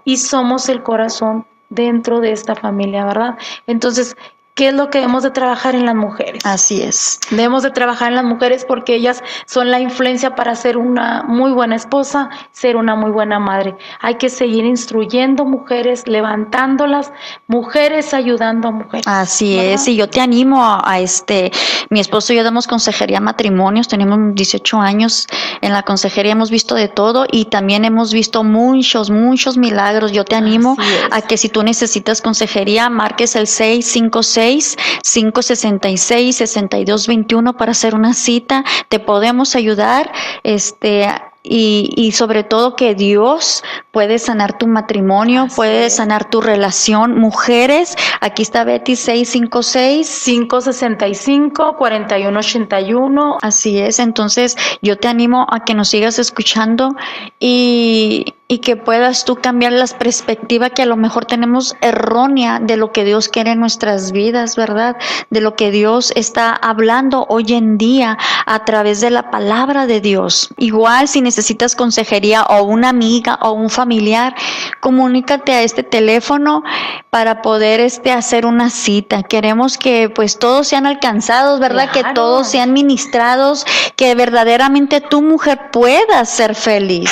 [0.05, 3.37] y somos el corazón dentro de esta familia, ¿verdad?
[3.65, 4.15] Entonces,
[4.57, 6.43] ¿qué es lo que debemos de trabajar en las mujeres?
[6.43, 7.19] Así es.
[7.29, 11.51] Debemos de trabajar en las mujeres porque ellas son la influencia para ser una muy
[11.51, 13.75] buena esposa, ser una muy buena madre.
[14.01, 17.13] Hay que seguir instruyendo mujeres, levantándolas,
[17.47, 19.05] mujeres ayudando a mujeres.
[19.07, 21.51] Así es, y yo te animo a, este,
[21.91, 25.27] mi esposo y yo damos consejería a matrimonios, tenemos 18 años
[25.61, 30.11] en la consejería, hemos visto de todo y también hemos visto muchos, muchos milagros.
[30.13, 30.75] Yo te animo
[31.11, 38.63] a que si tú necesitas consejería, marques el 656 566 6221 para hacer una cita.
[38.89, 40.11] Te podemos ayudar.
[40.43, 41.07] Este,
[41.49, 47.17] y, y, sobre todo que Dios puede sanar tu matrimonio, puede sanar tu relación.
[47.17, 53.37] Mujeres, aquí está Betty 656 565 4181.
[53.41, 56.95] Así es, entonces yo te animo a que nos sigas escuchando
[57.39, 62.77] y, y que puedas tú cambiar las perspectivas que a lo mejor tenemos errónea de
[62.77, 64.95] lo que Dios quiere en nuestras vidas, ¿verdad?
[65.29, 69.99] De lo que Dios está hablando hoy en día a través de la palabra de
[69.99, 70.49] Dios.
[70.57, 74.33] Igual si necesitas consejería o una amiga o un familiar,
[74.79, 76.63] comunícate a este teléfono
[77.09, 79.23] para poder este hacer una cita.
[79.23, 81.91] Queremos que pues todos sean alcanzados, ¿verdad?
[81.91, 83.65] Que todos sean ministrados,
[83.97, 87.11] que verdaderamente tu mujer pueda ser feliz.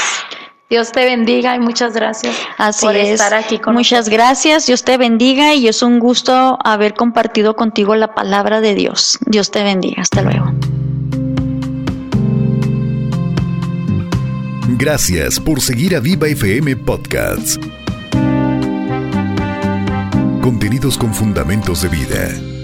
[0.68, 4.98] Dios te bendiga y muchas gracias Así por estar aquí con Muchas gracias, Dios te
[4.98, 9.20] bendiga y es un gusto haber compartido contigo la palabra de Dios.
[9.28, 10.52] Dios te bendiga, hasta luego.
[14.78, 17.60] Gracias por seguir a Viva FM Podcasts.
[20.42, 22.55] Contenidos con fundamentos de vida.